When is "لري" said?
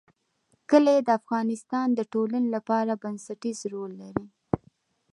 4.01-4.25